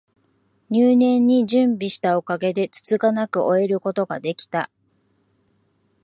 [0.71, 4.71] 入念に準備したおかげで、つつがなく終えることが出来た